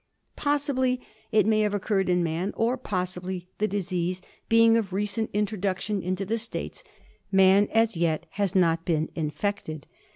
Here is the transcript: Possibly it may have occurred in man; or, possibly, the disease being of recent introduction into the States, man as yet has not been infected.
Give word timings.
Possibly 0.35 0.99
it 1.31 1.45
may 1.45 1.59
have 1.59 1.75
occurred 1.75 2.09
in 2.09 2.23
man; 2.23 2.53
or, 2.57 2.75
possibly, 2.75 3.49
the 3.59 3.67
disease 3.67 4.19
being 4.49 4.75
of 4.75 4.93
recent 4.93 5.29
introduction 5.31 6.01
into 6.01 6.25
the 6.25 6.39
States, 6.39 6.83
man 7.31 7.67
as 7.71 7.95
yet 7.95 8.25
has 8.31 8.55
not 8.55 8.83
been 8.83 9.09
infected. 9.13 9.85